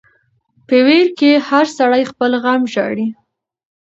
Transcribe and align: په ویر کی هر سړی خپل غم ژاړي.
په 0.67 0.75
ویر 0.85 1.07
کی 1.19 1.31
هر 1.47 1.65
سړی 1.77 2.03
خپل 2.11 2.31
غم 2.43 2.61
ژاړي. 2.73 3.07